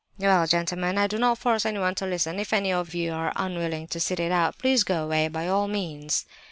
"Well—gentlemen—I 0.17 1.05
do 1.05 1.19
not 1.19 1.37
force 1.37 1.63
anyone 1.63 1.93
to 1.93 2.07
listen! 2.07 2.39
If 2.39 2.53
any 2.53 2.73
of 2.73 2.95
you 2.95 3.13
are 3.13 3.31
unwilling 3.35 3.85
to 3.89 3.99
sit 3.99 4.19
it 4.19 4.31
out, 4.31 4.57
please 4.57 4.83
go 4.83 5.03
away, 5.03 5.27
by 5.27 5.47
all 5.47 5.67
means!" 5.67 6.25